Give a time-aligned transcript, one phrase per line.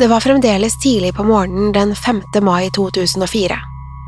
[0.00, 2.22] Det var fremdeles tidlig på morgenen den 5.
[2.42, 3.58] mai 2004.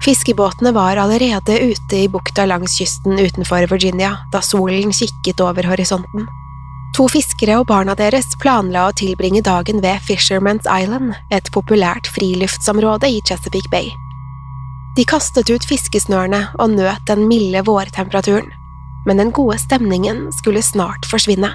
[0.04, 6.24] Fiskebåtene var allerede ute i bukta langs kysten utenfor Virginia da solen kikket over horisonten.
[6.96, 13.12] To fiskere og barna deres planla å tilbringe dagen ved Fisherman's Island, et populært friluftsområde
[13.12, 13.92] i Chesapeake Bay.
[14.96, 18.48] De kastet ut fiskesnørene og nøt den milde vårtemperaturen,
[19.04, 21.52] men den gode stemningen skulle snart forsvinne.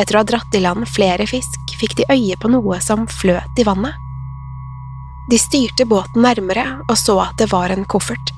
[0.00, 3.60] Etter å ha dratt i land flere fisk fikk de øye på noe som fløt
[3.60, 3.96] i vannet.
[5.30, 8.32] De styrte båten nærmere og så at det var en koffert.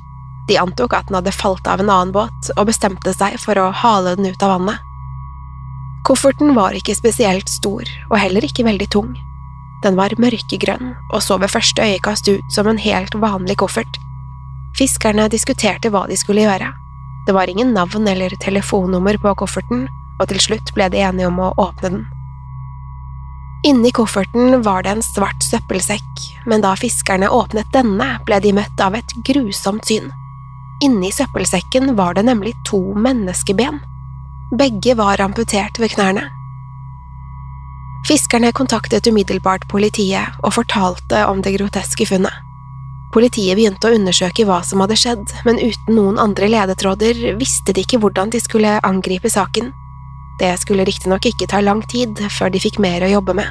[0.48, 3.70] De antok at den hadde falt av en annen båt og bestemte seg for å
[3.82, 4.80] hale den ut av vannet.
[6.06, 9.12] Kofferten var ikke spesielt stor og heller ikke veldig tung.
[9.82, 14.00] Den var mørkegrønn og så ved første øyekast ut som en helt vanlig koffert.
[14.78, 16.72] Fiskerne diskuterte hva de skulle gjøre.
[17.26, 19.86] Det var ingen navn eller telefonnummer på kofferten,
[20.18, 22.04] og til slutt ble de enige om å åpne den.
[23.64, 28.80] Inni kofferten var det en svart søppelsekk, men da fiskerne åpnet denne, ble de møtt
[28.82, 30.08] av et grusomt syn.
[30.82, 33.78] Inni søppelsekken var det nemlig to menneskeben.
[34.58, 36.24] Begge var amputert ved knærne.
[38.08, 42.34] Fiskerne kontaktet umiddelbart politiet og fortalte om det groteske funnet.
[43.14, 47.86] Politiet begynte å undersøke hva som hadde skjedd, men uten noen andre ledetråder visste de
[47.86, 49.70] ikke hvordan de skulle angripe saken.
[50.42, 53.46] Det skulle riktignok ikke ta lang tid før de fikk mer å jobbe med.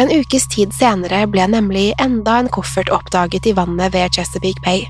[0.00, 4.86] En ukes tid senere ble nemlig enda en koffert oppdaget i vannet ved Chesapeake Bay.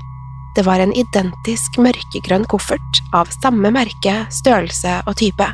[0.55, 5.49] Det var en identisk mørkegrønn koffert av samme merke, størrelse og type.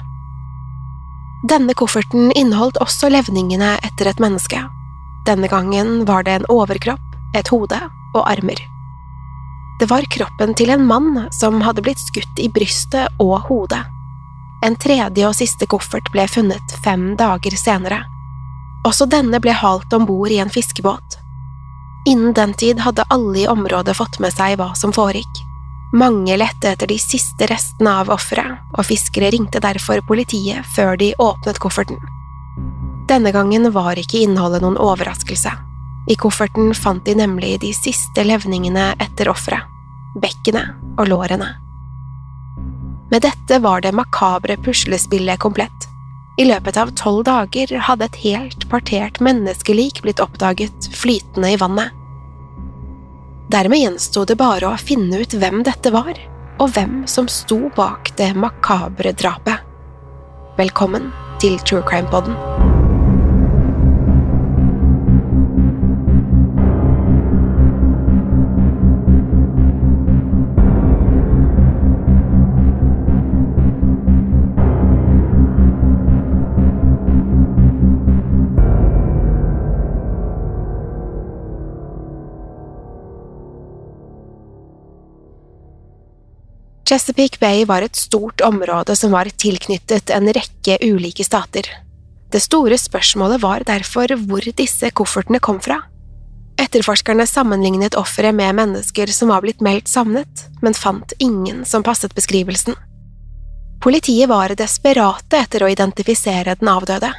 [1.49, 4.61] Denne kofferten inneholdt også levningene etter et menneske.
[5.25, 7.01] Denne gangen var det en overkropp,
[7.33, 7.81] et hode
[8.13, 8.61] og armer.
[9.81, 13.81] Det var kroppen til en mann som hadde blitt skutt i brystet og hodet.
[14.65, 17.99] En tredje og siste koffert ble funnet fem dager senere.
[18.87, 21.19] Også denne ble halt om bord i en fiskebåt.
[22.09, 25.41] Innen den tid hadde alle i området fått med seg hva som foregikk.
[25.93, 31.11] Mange lette etter de siste restene av offeret, og fiskere ringte derfor politiet før de
[31.21, 32.01] åpnet kofferten.
[33.09, 35.53] Denne gangen var ikke innholdet noen overraskelse.
[36.09, 39.69] I kofferten fant de nemlig de siste levningene etter offeret,
[40.21, 41.53] bekkenet og lårene.
[43.09, 45.89] Med dette var det makabre puslespillet komplett.
[46.37, 51.93] I løpet av tolv dager hadde et helt partert menneskelik blitt oppdaget flytende i vannet.
[53.53, 56.17] Dermed gjensto det bare å finne ut hvem dette var,
[56.59, 59.61] og hvem som sto bak det makabre drapet.
[60.57, 62.74] Velkommen til True Crime Podden.
[86.85, 91.65] Chesapeake Bay var et stort område som var tilknyttet en rekke ulike stater.
[92.31, 95.79] Det store spørsmålet var derfor hvor disse koffertene kom fra.
[96.61, 102.13] Etterforskerne sammenlignet offeret med mennesker som var blitt meldt savnet, men fant ingen som passet
[102.15, 102.77] beskrivelsen.
[103.81, 107.09] Politiet var desperate etter å identifisere den avdøde.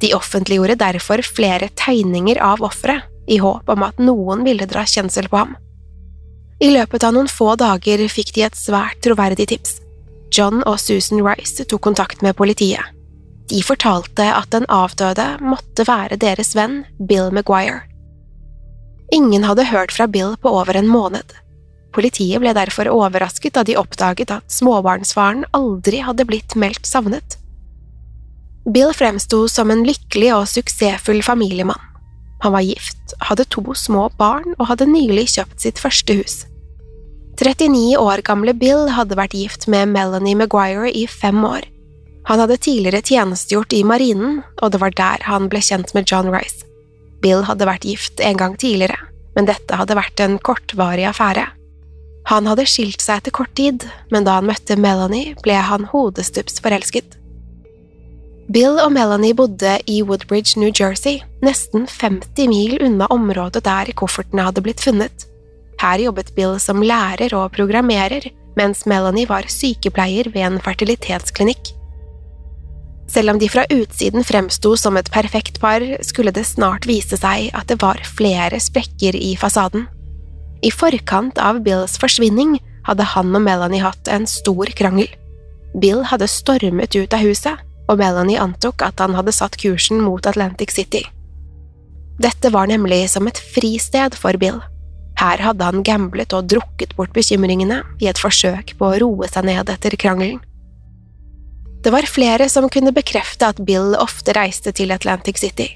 [0.00, 5.28] De offentliggjorde derfor flere tegninger av offeret, i håp om at noen ville dra kjensel
[5.30, 5.52] på ham.
[6.62, 9.80] I løpet av noen få dager fikk de et svært troverdig tips.
[10.32, 12.84] John og Susan Rice tok kontakt med politiet.
[13.50, 17.82] De fortalte at den avdøde måtte være deres venn Bill Maguire.
[19.12, 21.34] Ingen hadde hørt fra Bill på over en måned.
[21.92, 27.36] Politiet ble derfor overrasket da de oppdaget at småbarnsfaren aldri hadde blitt meldt savnet.
[28.70, 31.90] Bill fremsto som en lykkelig og suksessfull familiemann.
[32.46, 36.40] Han var gift, hadde to små barn og hadde nylig kjøpt sitt første hus.
[37.42, 41.64] 39 år gamle Bill hadde vært gift med Melanie Maguire i fem år.
[42.28, 46.30] Han hadde tidligere tjenestegjort i marinen, og det var der han ble kjent med John
[46.30, 46.62] Rice.
[47.22, 48.94] Bill hadde vært gift en gang tidligere,
[49.34, 51.48] men dette hadde vært en kortvarig affære.
[52.30, 56.62] Han hadde skilt seg etter kort tid, men da han møtte Melanie, ble han hodestups
[56.62, 57.18] forelsket.
[58.54, 64.46] Bill og Melanie bodde i Woodbridge, New Jersey, nesten 50 mil unna området der koffertene
[64.46, 65.26] hadde blitt funnet.
[65.82, 71.72] Her jobbet Bill som lærer og programmerer, mens Melanie var sykepleier ved en fertilitetsklinikk.
[73.10, 77.50] Selv om de fra utsiden fremsto som et perfekt par, skulle det snart vise seg
[77.56, 79.88] at det var flere sprekker i fasaden.
[80.62, 85.10] I forkant av Bills forsvinning hadde han og Melanie hatt en stor krangel.
[85.82, 87.58] Bill hadde stormet ut av huset,
[87.90, 91.02] og Melanie antok at han hadde satt kursen mot Atlantic City.
[92.22, 94.62] Dette var nemlig som et fristed for Bill.
[95.20, 99.46] Her hadde han gamblet og drukket bort bekymringene i et forsøk på å roe seg
[99.48, 100.40] ned etter krangelen.
[101.82, 105.72] Det var flere som kunne bekrefte at Bill ofte reiste til Atlantic City.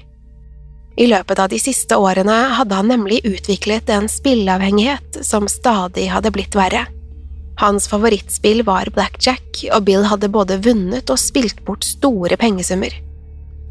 [0.97, 6.31] I løpet av de siste årene hadde han nemlig utviklet en spilleavhengighet som stadig hadde
[6.33, 6.87] blitt verre.
[7.59, 12.93] Hans favorittspill var blackjack, og Bill hadde både vunnet og spilt bort store pengesummer.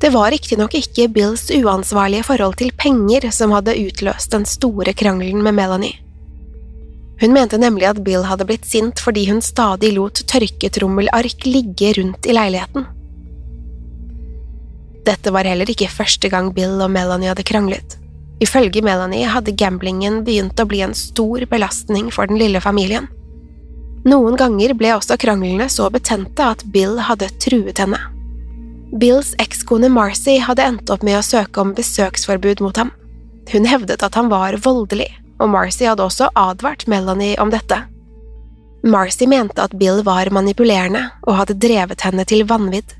[0.00, 5.40] Det var riktignok ikke Bills uansvarlige forhold til penger som hadde utløst den store krangelen
[5.44, 6.02] med Melanie.
[7.20, 12.28] Hun mente nemlig at Bill hadde blitt sint fordi hun stadig lot tørketrommelark ligge rundt
[12.28, 12.84] i leiligheten.
[15.06, 17.96] Dette var heller ikke første gang Bill og Melanie hadde kranglet.
[18.42, 23.08] Ifølge Melanie hadde gamblingen begynt å bli en stor belastning for den lille familien.
[24.04, 28.02] Noen ganger ble også kranglene så betente at Bill hadde truet henne.
[28.96, 32.94] Bills ekskone Marcy hadde endt opp med å søke om besøksforbud mot ham.
[33.52, 37.82] Hun hevdet at han var voldelig, og Marcy hadde også advart Melanie om dette.
[38.86, 42.94] Marcy mente at Bill var manipulerende og hadde drevet henne til vanvidd.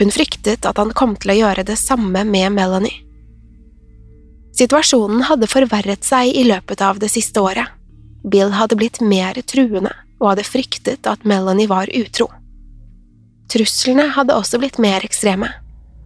[0.00, 3.02] Hun fryktet at han kom til å gjøre det samme med Melanie.
[4.56, 7.68] Situasjonen hadde forverret seg i løpet av det siste året.
[8.24, 12.30] Bill hadde blitt mer truende og hadde fryktet at Melanie var utro.
[13.52, 15.50] Truslene hadde også blitt mer ekstreme.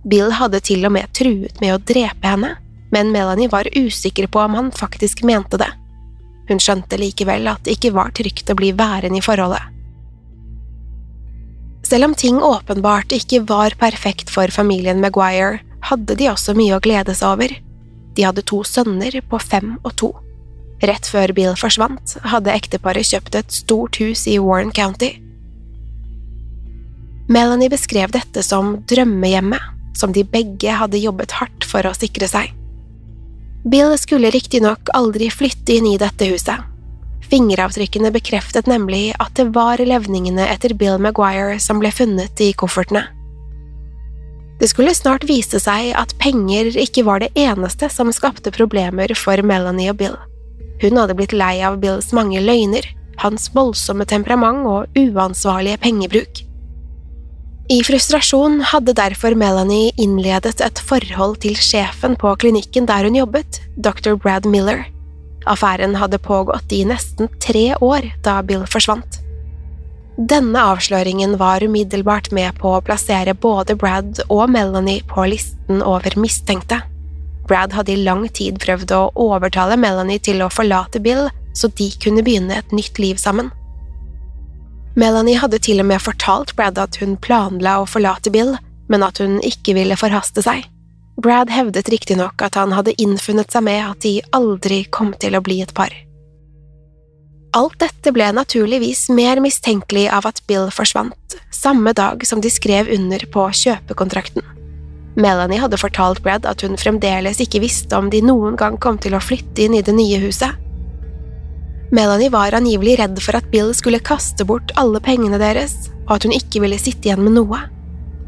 [0.07, 2.57] Bill hadde til og med truet med å drepe henne,
[2.95, 5.71] men Melanie var usikker på om han faktisk mente det.
[6.49, 9.63] Hun skjønte likevel at det ikke var trygt å bli værende i forholdet.
[11.87, 16.83] Selv om ting åpenbart ikke var perfekt for familien Maguire, hadde de også mye å
[16.83, 17.53] glede seg over.
[18.19, 20.11] De hadde to sønner på fem og to.
[20.83, 25.15] Rett før Bill forsvant, hadde ekteparet kjøpt et stort hus i Warren County.
[27.29, 29.63] Melanie beskrev dette som drømmehjemmet,
[29.99, 32.53] som de begge hadde jobbet hardt for å sikre seg.
[33.67, 36.63] Bill skulle riktignok aldri flytte inn i dette huset.
[37.27, 43.03] Fingeravtrykkene bekreftet nemlig at det var levningene etter Bill Maguire som ble funnet i koffertene.
[44.61, 49.43] Det skulle snart vise seg at penger ikke var det eneste som skapte problemer for
[49.43, 50.15] Melanie og Bill.
[50.81, 52.87] Hun hadde blitt lei av Bills mange løgner,
[53.19, 56.46] hans voldsomme temperament og uansvarlige pengebruk.
[57.69, 63.59] I frustrasjon hadde derfor Melanie innledet et forhold til sjefen på klinikken der hun jobbet,
[63.75, 64.15] dr.
[64.15, 64.85] Brad Miller.
[65.51, 69.19] Affæren hadde pågått i nesten tre år da Bill forsvant.
[70.17, 76.15] Denne avsløringen var umiddelbart med på å plassere både Brad og Melanie på listen over
[76.23, 76.85] mistenkte.
[77.51, 81.91] Brad hadde i lang tid prøvd å overtale Melanie til å forlate Bill, så de
[81.99, 83.51] kunne begynne et nytt liv sammen.
[84.97, 88.55] Melanie hadde til og med fortalt Brad at hun planla å forlate Bill,
[88.89, 90.65] men at hun ikke ville forhaste seg.
[91.21, 95.43] Brad hevdet riktignok at han hadde innfunnet seg med at de aldri kom til å
[95.45, 95.93] bli et par.
[97.57, 102.89] Alt dette ble naturligvis mer mistenkelig av at Bill forsvant, samme dag som de skrev
[102.93, 104.45] under på kjøpekontrakten.
[105.17, 109.17] Melanie hadde fortalt Brad at hun fremdeles ikke visste om de noen gang kom til
[109.17, 110.53] å flytte inn i det nye huset,
[111.91, 116.27] Melanie var angivelig redd for at Bill skulle kaste bort alle pengene deres, og at
[116.27, 117.61] hun ikke ville sitte igjen med noe.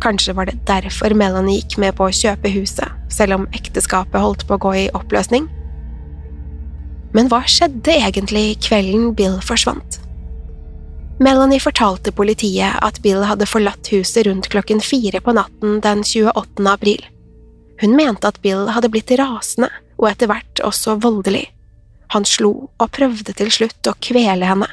[0.02, 4.46] Kanskje var det derfor Melanie gikk med på å kjøpe huset, selv om ekteskapet holdt
[4.46, 5.48] på å gå i oppløsning?
[7.16, 9.98] Men hva skjedde egentlig kvelden Bill forsvant?
[11.18, 16.62] Melanie fortalte politiet at Bill hadde forlatt huset rundt klokken fire på natten den 28.
[16.70, 17.02] april.
[17.82, 21.48] Hun mente at Bill hadde blitt rasende og etter hvert også voldelig.
[22.14, 24.68] Han slo og prøvde til slutt å kvele henne.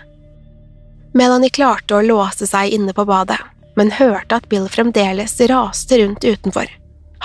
[1.15, 3.39] Melanie klarte å låse seg inne på badet,
[3.75, 6.67] men hørte at Bill fremdeles raste rundt utenfor.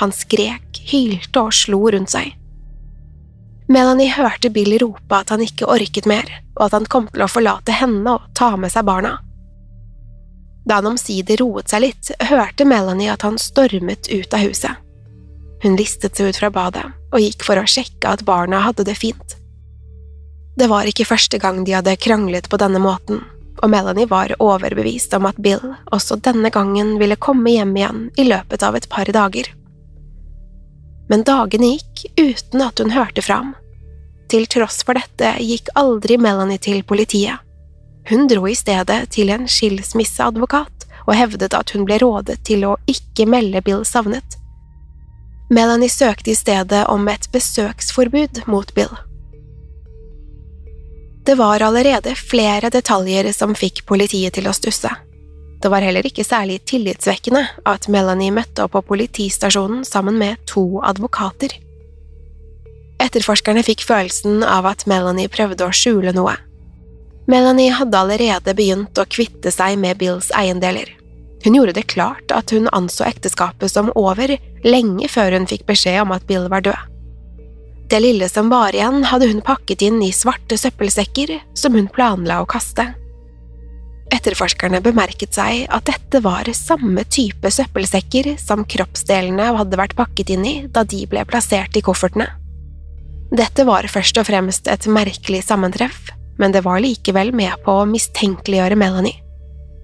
[0.02, 2.36] Han skrek, hylte og slo rundt seg.
[3.70, 6.26] Melanie hørte Bill rope at han ikke orket mer,
[6.58, 9.18] og at han kom til å forlate henne og ta med seg barna.
[10.66, 14.74] Da han omsider roet seg litt, hørte Melanie at han stormet ut av huset.
[15.62, 18.96] Hun listet seg ut fra badet og gikk for å sjekke at barna hadde det
[18.98, 19.39] fint.
[20.57, 23.23] Det var ikke første gang de hadde kranglet på denne måten,
[23.62, 28.26] og Melanie var overbevist om at Bill også denne gangen ville komme hjem igjen i
[28.28, 29.52] løpet av et par dager.
[31.11, 33.54] Men dagene gikk uten at hun hørte fra ham.
[34.30, 37.42] Til tross for dette gikk aldri Melanie til politiet.
[38.09, 42.76] Hun dro i stedet til en skilsmisseadvokat og hevdet at hun ble rådet til å
[42.90, 44.38] ikke melde Bill savnet.
[45.50, 48.92] Melanie søkte i stedet om et besøksforbud mot Bill.
[51.30, 54.90] Det var allerede flere detaljer som fikk politiet til å stusse.
[55.62, 60.64] Det var heller ikke særlig tillitsvekkende at Melanie møtte opp på politistasjonen sammen med to
[60.82, 61.54] advokater.
[63.06, 66.34] Etterforskerne fikk følelsen av at Melanie prøvde å skjule noe.
[67.30, 70.90] Melanie hadde allerede begynt å kvitte seg med Bills eiendeler.
[71.46, 74.34] Hun gjorde det klart at hun anså ekteskapet som over
[74.66, 76.90] lenge før hun fikk beskjed om at Bill var død.
[77.90, 82.37] Det lille som var igjen, hadde hun pakket inn i svarte søppelsekker som hun planla
[82.38, 82.85] å kaste.
[84.14, 90.47] Etterforskerne bemerket seg at dette var samme type søppelsekker som kroppsdelene hadde vært pakket inn
[90.47, 92.28] i da de ble plassert i koffertene.
[93.35, 97.88] Dette var først og fremst et merkelig sammentreff, men det var likevel med på å
[97.90, 99.18] mistenkeliggjøre Melanie.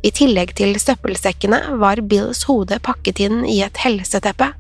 [0.07, 4.53] I tillegg til søppelsekkene var Bills hode pakket inn i et helseteppe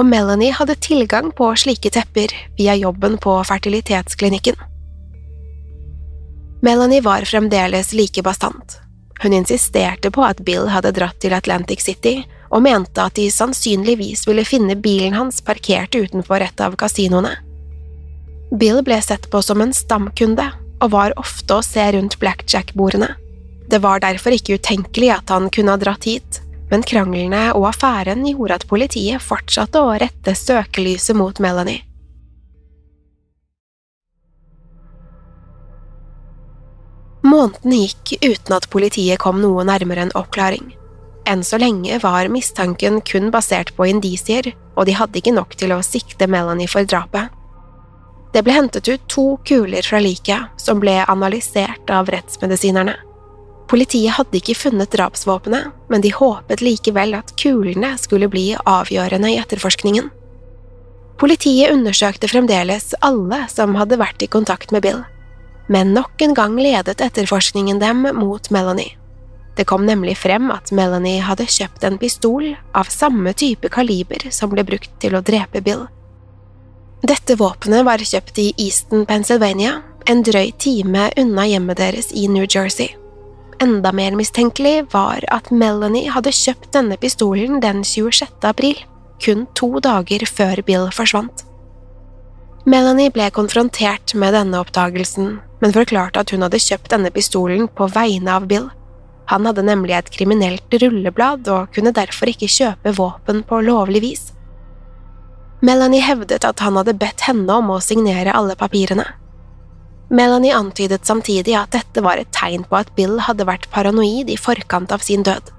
[0.00, 4.56] og Melanie hadde tilgang på slike tepper via jobben på fertilitetsklinikken.
[6.64, 8.78] Melanie var fremdeles like bastant.
[9.20, 14.24] Hun insisterte på at Bill hadde dratt til Atlantic City, og mente at de sannsynligvis
[14.26, 17.36] ville finne bilen hans parkert utenfor et av kasinoene.
[18.56, 20.48] Bill ble sett på som en stamkunde,
[20.80, 23.12] og var ofte å se rundt blackjack-bordene.
[23.70, 26.39] Det var derfor ikke utenkelig at han kunne ha dratt hit,
[26.70, 31.82] men kranglene og affæren gjorde at politiet fortsatte å rette søkelyset mot Melanie.
[37.20, 40.70] Månedene gikk uten at politiet kom noe nærmere en oppklaring.
[41.28, 45.74] Enn så lenge var mistanken kun basert på indisier, og de hadde ikke nok til
[45.74, 47.28] å sikte Melanie for drapet.
[48.32, 52.96] Det ble hentet ut to kuler fra liket, som ble analysert av rettsmedisinerne.
[53.70, 59.36] Politiet hadde ikke funnet drapsvåpenet, men de håpet likevel at kulene skulle bli avgjørende i
[59.38, 60.08] etterforskningen.
[61.20, 65.04] Politiet undersøkte fremdeles alle som hadde vært i kontakt med Bill,
[65.70, 68.96] men nok en gang ledet etterforskningen dem mot Melanie.
[69.54, 74.50] Det kom nemlig frem at Melanie hadde kjøpt en pistol av samme type kaliber som
[74.50, 75.84] ble brukt til å drepe Bill.
[77.06, 79.76] Dette våpenet var kjøpt i Easton, Pennsylvania,
[80.10, 82.96] en drøy time unna hjemmet deres i New Jersey
[83.60, 88.40] enda mer mistenkelig var at Melanie hadde kjøpt denne pistolen den 26.
[88.48, 88.80] april,
[89.20, 91.44] kun to dager før Bill forsvant.
[92.68, 97.88] Melanie ble konfrontert med denne oppdagelsen, men forklarte at hun hadde kjøpt denne pistolen på
[97.92, 98.68] vegne av Bill.
[99.30, 104.28] Han hadde nemlig et kriminelt rulleblad og kunne derfor ikke kjøpe våpen på lovlig vis.
[105.60, 109.04] Melanie hevdet at han hadde bedt henne om å signere alle papirene.
[110.10, 114.38] Melanie antydet samtidig at dette var et tegn på at Bill hadde vært paranoid i
[114.38, 115.52] forkant av sin død.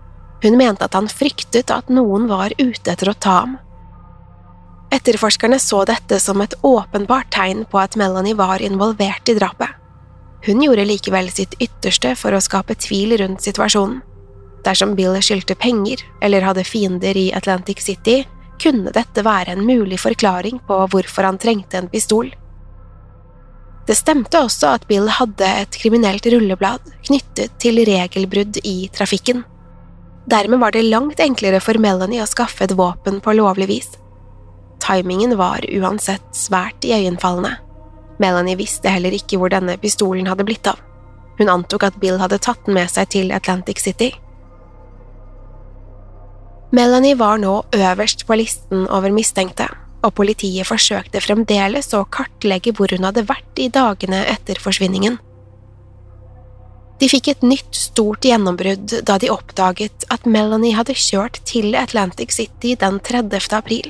[0.44, 3.54] Hun mente at han fryktet at noen var ute etter å ta ham.
[4.92, 9.70] Etterforskerne så dette som et åpenbart tegn på at Melanie var involvert i drapet.
[10.44, 14.02] Hun gjorde likevel sitt ytterste for å skape tvil rundt situasjonen.
[14.66, 18.26] Dersom Bill skyldte penger eller hadde fiender i Atlantic City,
[18.62, 22.30] kunne dette være en mulig forklaring på hvorfor han trengte en pistol.
[23.88, 29.44] Det stemte også at Bill hadde et kriminelt rulleblad knyttet til regelbrudd i trafikken.
[30.30, 33.90] Dermed var det langt enklere for Melanie å skaffe et våpen på lovlig vis.
[34.82, 37.58] Timingen var uansett svært iøynefallende.
[38.22, 40.78] Melanie visste heller ikke hvor denne pistolen hadde blitt av.
[41.40, 44.12] Hun antok at Bill hadde tatt den med seg til Atlantic City.
[46.72, 49.66] Melanie var nå øverst på listen over mistenkte,
[50.02, 55.20] og politiet forsøkte fremdeles å kartlegge hvor hun hadde vært i dagene etter forsvinningen.
[57.02, 62.36] De fikk et nytt, stort gjennombrudd da de oppdaget at Melanie hadde kjørt til Atlantic
[62.36, 63.42] City den 30.
[63.58, 63.90] april.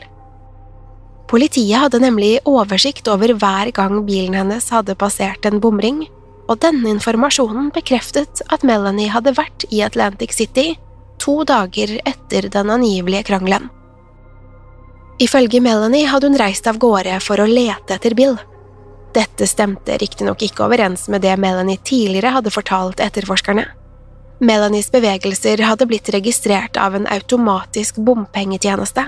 [1.31, 6.05] Politiet hadde nemlig oversikt over hver gang bilen hennes hadde passert en bomring,
[6.47, 10.73] og denne informasjonen bekreftet at Melanie hadde vært i Atlantic City
[11.21, 13.69] to dager etter den angivelige krangelen.
[15.21, 18.39] Ifølge Melanie hadde hun reist av gårde for å lete etter Bill.
[19.13, 23.67] Dette stemte riktignok ikke overens med det Melanie tidligere hadde fortalt etterforskerne.
[24.41, 29.03] Melanies bevegelser hadde blitt registrert av en automatisk bompengetjeneste.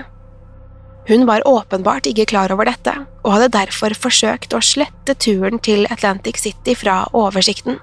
[1.08, 2.94] Hun var åpenbart ikke klar over dette,
[3.24, 7.80] og hadde derfor forsøkt å slette turen til Atlantic City fra oversikten.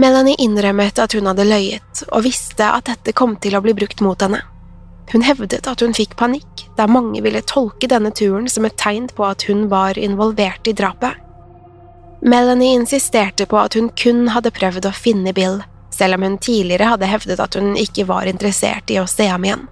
[0.00, 4.00] Melanie innrømmet at hun hadde løyet, og visste at dette kom til å bli brukt
[4.00, 4.40] mot henne.
[5.12, 9.06] Hun hevdet at hun fikk panikk, da mange ville tolke denne turen som et tegn
[9.14, 11.14] på at hun var involvert i drapet.
[12.26, 15.60] Melanie insisterte på at hun kun hadde prøvd å finne Bill,
[15.94, 19.46] selv om hun tidligere hadde hevdet at hun ikke var interessert i å se ham
[19.46, 19.66] igjen.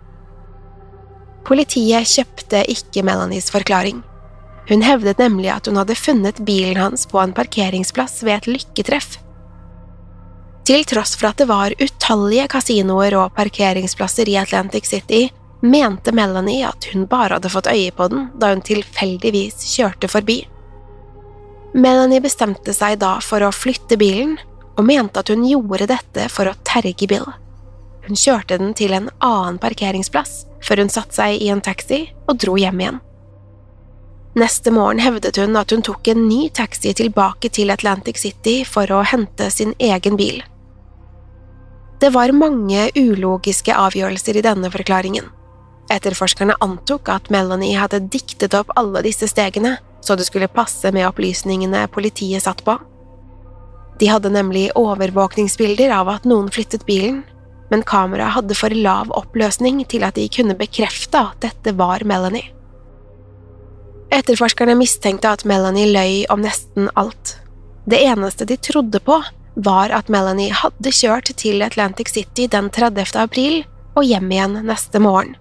[1.44, 4.04] Politiet kjøpte ikke Melanies forklaring.
[4.68, 9.18] Hun hevdet nemlig at hun hadde funnet bilen hans på en parkeringsplass ved et lykketreff.
[10.64, 15.26] Til tross for at det var utallige kasinoer og parkeringsplasser i Atlantic City,
[15.60, 20.38] mente Melanie at hun bare hadde fått øye på den da hun tilfeldigvis kjørte forbi.
[21.74, 24.38] Melanie bestemte seg da for å flytte bilen,
[24.78, 27.26] og mente at hun gjorde dette for å terge Bill.
[28.06, 32.40] Hun kjørte den til en annen parkeringsplass før hun satte seg i en taxi og
[32.40, 33.02] dro hjem igjen.
[34.34, 38.90] Neste morgen hevdet hun at hun tok en ny taxi tilbake til Atlantic City for
[38.90, 40.42] å hente sin egen bil.
[42.04, 45.24] Det var mange ulogiske avgjørelser i denne forklaringen.
[45.88, 51.06] Etterforskerne antok at Melanie hadde diktet opp alle disse stegene, så det skulle passe med
[51.08, 52.74] opplysningene politiet satt på.
[53.96, 57.22] De hadde nemlig overvåkningsbilder av at noen flyttet bilen,
[57.70, 62.50] men kameraet hadde for lav oppløsning til at de kunne bekrefte at dette var Melanie.
[64.12, 67.38] Etterforskerne mistenkte at Melanie løy om nesten alt.
[67.88, 69.22] Det eneste de trodde på,
[69.54, 73.14] var at Melanie hadde kjørt til Atlantic City den 30.
[73.20, 73.62] april
[73.94, 75.36] og hjem igjen neste morgen.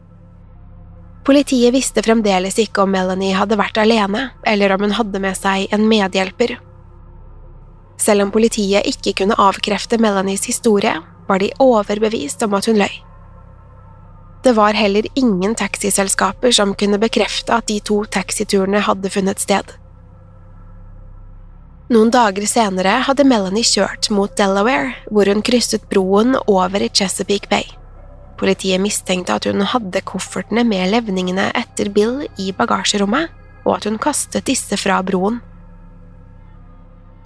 [1.23, 5.71] Politiet visste fremdeles ikke om Melanie hadde vært alene, eller om hun hadde med seg
[5.71, 6.57] en medhjelper.
[7.97, 10.97] Selv om politiet ikke kunne avkrefte Melanies historie,
[11.27, 12.91] var de overbevist om at hun løy.
[14.43, 19.71] Det var heller ingen taxiselskaper som kunne bekrefte at de to taxiturene hadde funnet sted.
[21.93, 27.49] Noen dager senere hadde Melanie kjørt mot Delaware, hvor hun krysset broen over i Chesapeake
[27.51, 27.67] Bay.
[28.39, 33.29] Politiet mistenkte at hun hadde koffertene med levningene etter Bill i bagasjerommet,
[33.67, 35.37] og at hun kastet disse fra broen.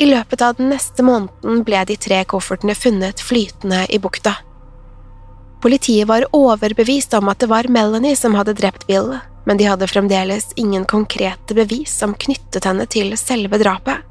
[0.04, 4.36] I løpet av den neste måneden ble de tre koffertene funnet flytende i bukta.
[5.64, 9.16] Politiet var overbevist om at det var Melanie som hadde drept Bill,
[9.48, 14.04] men de hadde fremdeles ingen konkrete bevis som knyttet henne til selve drapet.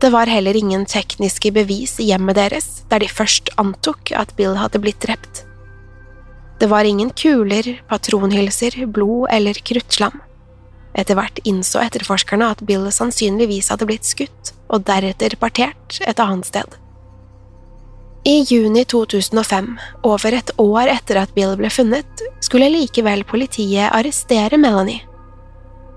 [0.00, 4.54] Det var heller ingen tekniske bevis i hjemmet deres, der de først antok at Bill
[4.54, 5.42] hadde blitt drept.
[6.58, 10.20] Det var ingen kuler, patronhylser, blod eller kruttslam.
[10.94, 16.46] Etter hvert innså etterforskerne at Bill sannsynligvis hadde blitt skutt og deretter partert et annet
[16.46, 16.78] sted.
[18.26, 19.68] I juni 2005,
[20.06, 25.02] over et år etter at Bill ble funnet, skulle likevel politiet arrestere Melanie.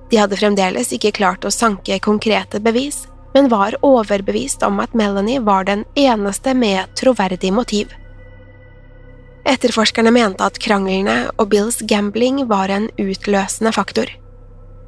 [0.09, 5.39] De hadde fremdeles ikke klart å sanke konkrete bevis, men var overbevist om at Melanie
[5.39, 7.93] var den eneste med troverdig motiv.
[9.47, 14.11] Etterforskerne mente at kranglene og Bills gambling var en utløsende faktor.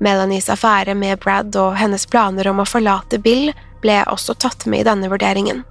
[0.04, 4.84] Melanies affære med Brad og hennes planer om å forlate Bill ble også tatt med
[4.84, 5.64] i denne vurderingen.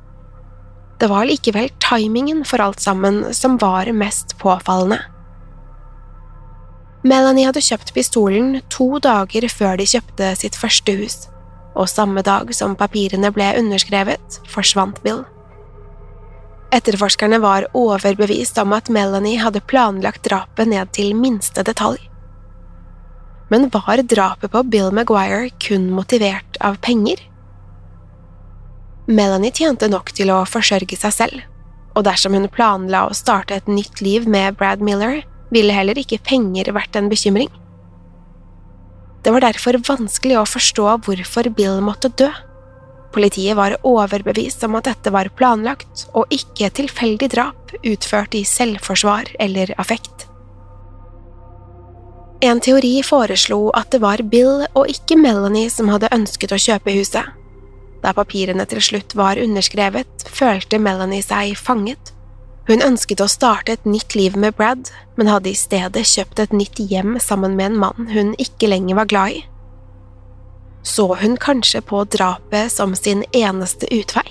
[0.98, 4.98] Det var likevel timingen for alt sammen som var mest påfallende.
[7.02, 11.16] Melanie hadde kjøpt pistolen to dager før de kjøpte sitt første hus
[11.74, 15.22] og samme dag som papirene ble underskrevet, forsvant Bill.
[16.72, 22.00] Etterforskerne var overbevist om at Melanie hadde planlagt drapet ned til minste detalj.
[23.52, 27.20] Men var drapet på Bill Maguire kun motivert av penger?
[29.06, 31.42] Melanie tjente nok til å forsørge seg selv,
[31.92, 35.20] og dersom hun planla å starte et nytt liv med Brad Miller,
[35.52, 37.50] ville heller ikke penger vært en bekymring.
[39.22, 42.30] Det var derfor vanskelig å forstå hvorfor Bill måtte dø.
[43.12, 48.42] Politiet var overbevist om at dette var planlagt og ikke et tilfeldig drap utført i
[48.48, 50.26] selvforsvar eller affekt.
[52.42, 56.96] En teori foreslo at det var Bill og ikke Melanie som hadde ønsket å kjøpe
[56.96, 57.28] huset.
[58.02, 62.10] Da papirene til slutt var underskrevet, følte Melanie seg fanget.
[62.68, 66.52] Hun ønsket å starte et nytt liv med Brad, men hadde i stedet kjøpt et
[66.54, 69.40] nytt hjem sammen med en mann hun ikke lenger var glad i.
[70.82, 74.26] Så hun kanskje på drapet som sin eneste utvei?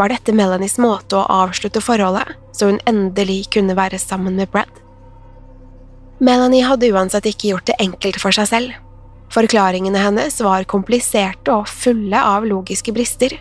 [0.00, 4.72] Var dette Melanies måte å avslutte forholdet, så hun endelig kunne være sammen med Brad?
[6.20, 8.72] Melanie hadde uansett ikke gjort det enkelt for seg selv.
[9.32, 13.36] Forklaringene hennes var kompliserte og fulle av logiske brister.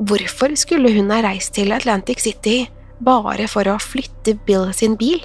[0.00, 2.64] Hvorfor skulle hun ha reist til Atlantic City
[3.04, 5.20] bare for å flytte Bill sin bil?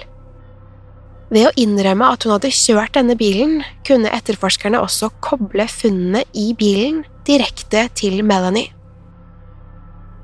[1.32, 6.52] Ved å innrømme at hun hadde kjørt denne bilen, kunne etterforskerne også koble funnene i
[6.58, 8.70] bilen direkte til Melanie.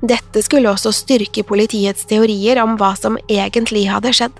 [0.03, 4.39] Dette skulle også styrke politiets teorier om hva som egentlig hadde skjedd.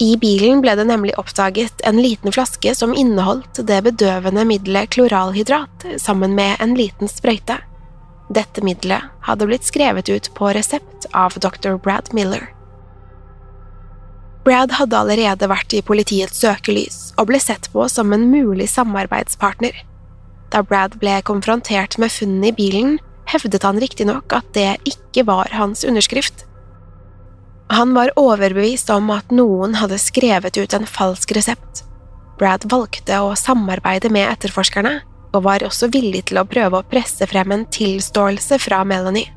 [0.00, 5.90] I bilen ble det nemlig oppdaget en liten flaske som inneholdt det bedøvende middelet kloralhydrat
[6.00, 7.58] sammen med en liten sprøyte.
[8.30, 11.74] Dette middelet hadde blitt skrevet ut på resept av dr.
[11.82, 12.52] Brad Miller.
[14.46, 19.74] Brad hadde allerede vært i politiets søkelys og ble sett på som en mulig samarbeidspartner.
[20.50, 22.96] Da Brad ble konfrontert med funnene i bilen,
[23.30, 26.46] hevdet han riktignok at det ikke var hans underskrift.
[27.70, 31.84] Han var overbevist om at noen hadde skrevet ut en falsk resept.
[32.40, 35.00] Brad valgte å samarbeide med etterforskerne,
[35.32, 39.30] og var også villig til å prøve å presse frem en tilståelse fra Melanie.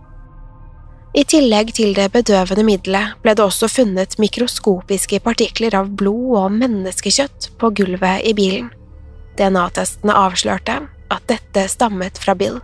[1.14, 6.56] I tillegg til det bedøvende middelet ble det også funnet mikroskopiske partikler av blod og
[6.58, 8.72] menneskekjøtt på gulvet i bilen.
[9.38, 10.80] DNA-testene avslørte
[11.14, 12.58] at dette stammet fra Bill.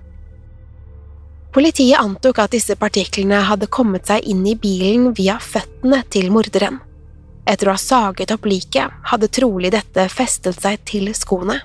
[1.54, 6.82] Politiet antok at disse partiklene hadde kommet seg inn i bilen via føttene til morderen.
[7.50, 11.58] Etter å ha saget opp liket hadde trolig dette festet seg til skoene.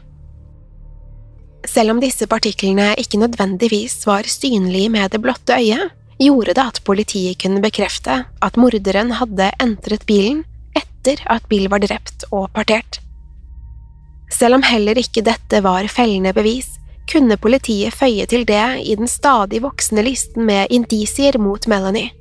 [1.64, 6.80] Selv om disse partiklene ikke nødvendigvis var synlige med det blotte øyet, gjorde det at
[6.84, 10.44] politiet kunne bekrefte at morderen hadde entret bilen
[10.76, 13.00] etter at Bill var drept og partert.
[14.32, 16.68] Selv om heller ikke dette var fellende bevis,
[17.10, 22.12] kunne politiet føye til det i den stadig voksende listen med indisier mot Melanie.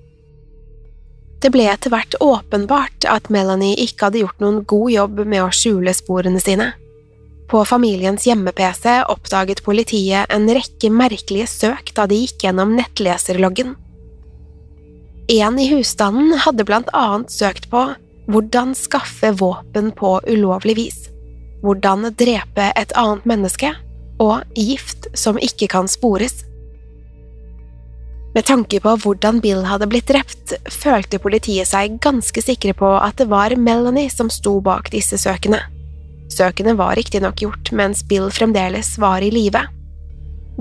[1.43, 5.51] Det ble etter hvert åpenbart at Melanie ikke hadde gjort noen god jobb med å
[5.51, 6.71] skjule sporene sine.
[7.47, 13.75] På familiens hjemme-PC oppdaget politiet en rekke merkelige søk da de gikk gjennom nettleserloggen.
[15.33, 17.85] En i husstanden hadde blant annet søkt på
[18.31, 20.97] hvordan skaffe våpen på ulovlig vis,
[21.63, 23.73] hvordan drepe et annet menneske
[24.23, 26.43] og gift som ikke kan spores.
[28.33, 33.19] Med tanke på hvordan Bill hadde blitt drept, følte politiet seg ganske sikre på at
[33.21, 35.61] det var Melanie som sto bak disse søkene.
[36.31, 39.65] Søkene var riktignok gjort mens Bill fremdeles var i live.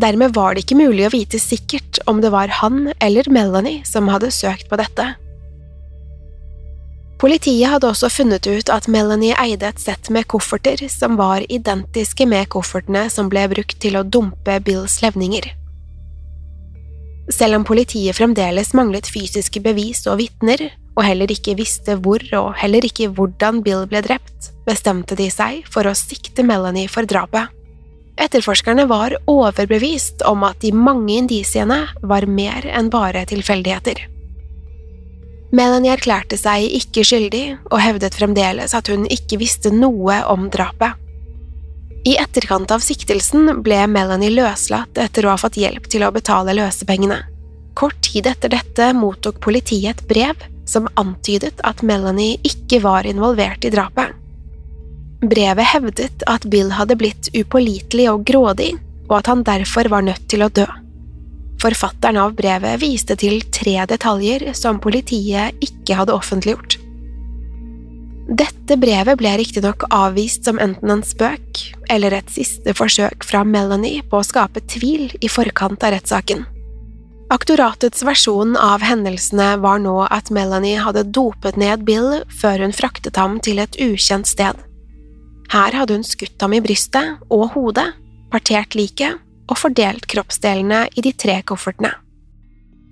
[0.01, 4.09] Dermed var det ikke mulig å vite sikkert om det var han eller Melanie som
[4.09, 5.13] hadde søkt på dette.
[7.23, 12.27] Politiet hadde også funnet ut at Melanie eide et sett med kofferter som var identiske
[12.27, 15.47] med koffertene som ble brukt til å dumpe Bills levninger.
[17.31, 22.53] Selv om politiet fremdeles manglet fysiske bevis og vitner, og heller ikke visste hvor og
[22.61, 27.51] heller ikke hvordan Bill ble drept, bestemte de seg for å sikte Melanie for drapet.
[28.21, 34.05] Etterforskerne var overbevist om at de mange indisiene var mer enn bare tilfeldigheter.
[35.53, 40.97] Melanie erklærte seg ikke skyldig og hevdet fremdeles at hun ikke visste noe om drapet.
[42.09, 46.57] I etterkant av siktelsen ble Melanie løslatt etter å ha fått hjelp til å betale
[46.57, 47.21] løsepengene.
[47.79, 53.65] Kort tid etter dette mottok politiet et brev som antydet at Melanie ikke var involvert
[53.69, 54.17] i drapet.
[55.23, 58.73] Brevet hevdet at Bill hadde blitt upålitelig og grådig,
[59.11, 60.67] og at han derfor var nødt til å dø.
[61.63, 66.81] Forfatteren av brevet viste til tre detaljer som politiet ikke hadde offentliggjort.
[68.33, 74.03] Dette brevet ble riktignok avvist som enten en spøk eller et siste forsøk fra Melanie
[74.09, 76.47] på å skape tvil i forkant av rettssaken.
[77.33, 83.17] Aktoratets versjon av hendelsene var nå at Melanie hadde dopet ned Bill før hun fraktet
[83.17, 84.59] ham til et ukjent sted.
[85.53, 87.87] Her hadde hun skutt ham i brystet og hodet,
[88.33, 89.17] partert liket
[89.49, 91.95] og fordelt kroppsdelene i de tre koffertene.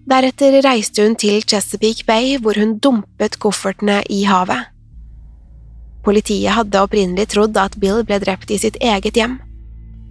[0.09, 4.73] Deretter reiste hun til Chesapeake Bay, hvor hun dumpet koffertene i havet.
[6.01, 9.37] Politiet hadde opprinnelig trodd at Bill ble drept i sitt eget hjem,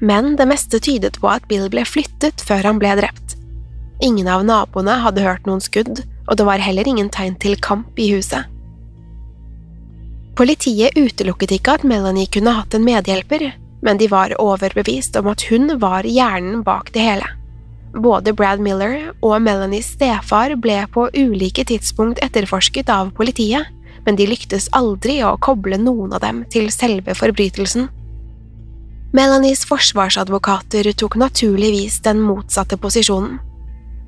[0.06, 3.39] men det meste tydet på at Bill ble flyttet før han ble drept.
[4.00, 8.00] Ingen av naboene hadde hørt noen skudd, og det var heller ingen tegn til kamp
[8.00, 8.48] i huset.
[10.40, 13.50] Politiet utelukket ikke at Melanie kunne hatt en medhjelper,
[13.84, 17.28] men de var overbevist om at hun var hjernen bak det hele.
[17.92, 23.68] Både Brad Miller og Melanies stefar ble på ulike tidspunkt etterforsket av politiet,
[24.06, 27.90] men de lyktes aldri å koble noen av dem til selve forbrytelsen.
[29.12, 33.40] Melanies forsvarsadvokater tok naturligvis den motsatte posisjonen.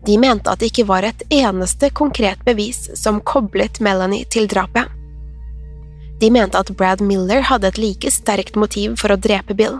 [0.05, 4.89] De mente at det ikke var et eneste konkret bevis som koblet Melanie til drapet.
[6.21, 9.79] De mente at Brad Miller hadde et like sterkt motiv for å drepe Bill.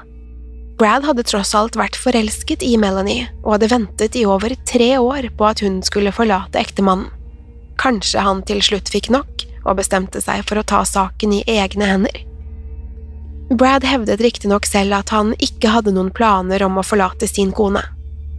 [0.82, 5.30] Brad hadde tross alt vært forelsket i Melanie og hadde ventet i over tre år
[5.38, 7.12] på at hun skulle forlate ektemannen.
[7.82, 11.88] Kanskje han til slutt fikk nok og bestemte seg for å ta saken i egne
[11.90, 12.18] hender.
[13.52, 17.84] Brad hevdet riktignok selv at han ikke hadde noen planer om å forlate sin kone.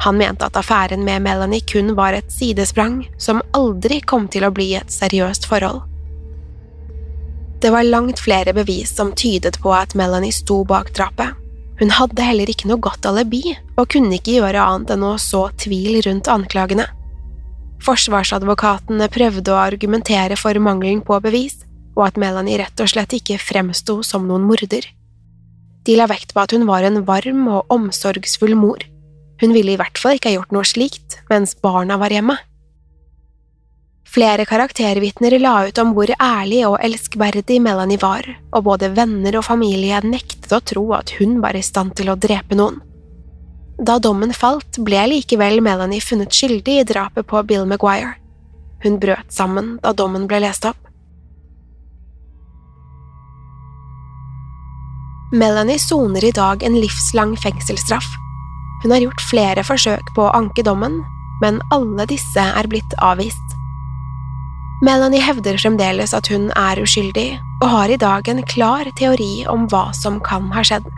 [0.02, 4.50] Han mente at affæren med Melanie kun var et sidesprang som aldri kom til å
[4.54, 5.84] bli et seriøst forhold.
[7.62, 11.38] Det var langt flere bevis som tydet på at Melanie sto bak drapet.
[11.78, 15.44] Hun hadde heller ikke noe godt alibi, og kunne ikke gjøre annet enn å så
[15.62, 16.88] tvil rundt anklagene.
[17.82, 21.60] Forsvarsadvokatene prøvde å argumentere for mangelen på bevis,
[21.94, 24.86] og at Melanie rett og slett ikke fremsto som noen morder.
[25.86, 28.82] De la vekt på at hun var en varm og omsorgsfull mor.
[29.42, 32.38] Hun ville i hvert fall ikke ha gjort noe slikt mens barna var hjemme.
[34.12, 39.46] Flere karaktervitner la ut om hvor ærlig og elskverdig Melanie var, og både venner og
[39.46, 42.78] familie nektet å tro at hun var i stand til å drepe noen.
[43.82, 48.18] Da dommen falt, ble likevel Melanie funnet skyldig i drapet på Bill Maguire.
[48.84, 50.78] Hun brøt sammen da dommen ble lest opp.
[55.32, 58.10] Melanie soner i dag en livslang fengselsstraff.
[58.82, 61.02] Hun har gjort flere forsøk på å anke dommen,
[61.42, 63.58] men alle disse er blitt avvist.
[64.82, 69.68] Melanie hevder fremdeles at hun er uskyldig, og har i dag en klar teori om
[69.70, 70.88] hva som kan ha skjedd.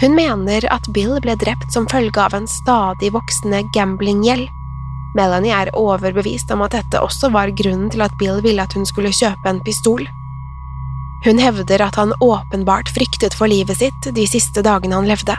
[0.00, 4.48] Hun mener at Bill ble drept som følge av en stadig voksende gamblinggjeld.
[5.18, 8.88] Melanie er overbevist om at dette også var grunnen til at Bill ville at hun
[8.88, 10.06] skulle kjøpe en pistol.
[11.26, 15.36] Hun hevder at han åpenbart fryktet for livet sitt de siste dagene han levde.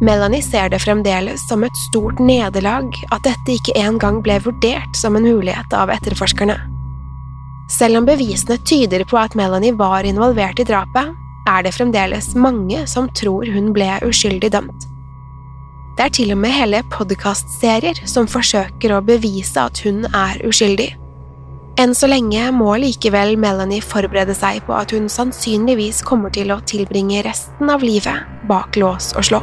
[0.00, 5.18] Melanie ser det fremdeles som et stort nederlag at dette ikke engang ble vurdert som
[5.18, 6.54] en mulighet av etterforskerne.
[7.68, 11.10] Selv om bevisene tyder på at Melanie var involvert i drapet,
[11.48, 14.86] er det fremdeles mange som tror hun ble uskyldig dømt.
[15.98, 20.92] Det er til og med hele podkastserier som forsøker å bevise at hun er uskyldig.
[21.78, 26.62] Enn så lenge må likevel Melanie forberede seg på at hun sannsynligvis kommer til å
[26.66, 29.42] tilbringe resten av livet bak lås og slå.